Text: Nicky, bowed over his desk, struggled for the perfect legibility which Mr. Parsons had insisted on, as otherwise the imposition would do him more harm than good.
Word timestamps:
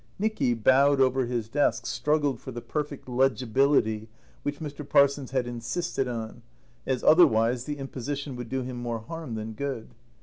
Nicky, 0.17 0.55
bowed 0.55 0.99
over 0.99 1.27
his 1.27 1.47
desk, 1.47 1.85
struggled 1.85 2.39
for 2.39 2.49
the 2.51 2.59
perfect 2.59 3.07
legibility 3.07 4.09
which 4.41 4.57
Mr. 4.57 4.83
Parsons 4.83 5.29
had 5.29 5.45
insisted 5.45 6.07
on, 6.07 6.41
as 6.87 7.03
otherwise 7.03 7.65
the 7.65 7.77
imposition 7.77 8.35
would 8.35 8.49
do 8.49 8.63
him 8.63 8.77
more 8.77 9.01
harm 9.01 9.35
than 9.35 9.53
good. 9.53 9.89